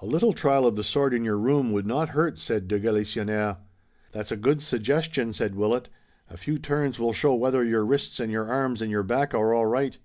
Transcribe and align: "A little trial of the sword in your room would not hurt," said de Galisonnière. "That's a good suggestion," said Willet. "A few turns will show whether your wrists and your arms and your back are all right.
"A 0.00 0.06
little 0.06 0.32
trial 0.32 0.66
of 0.66 0.76
the 0.76 0.82
sword 0.82 1.12
in 1.12 1.26
your 1.26 1.36
room 1.36 1.72
would 1.72 1.86
not 1.86 2.08
hurt," 2.16 2.38
said 2.38 2.68
de 2.68 2.80
Galisonnière. 2.80 3.58
"That's 4.12 4.32
a 4.32 4.36
good 4.38 4.62
suggestion," 4.62 5.34
said 5.34 5.56
Willet. 5.56 5.90
"A 6.30 6.38
few 6.38 6.58
turns 6.58 6.98
will 6.98 7.12
show 7.12 7.34
whether 7.34 7.62
your 7.62 7.84
wrists 7.84 8.18
and 8.18 8.32
your 8.32 8.46
arms 8.46 8.80
and 8.80 8.90
your 8.90 9.02
back 9.02 9.34
are 9.34 9.52
all 9.52 9.66
right. 9.66 9.98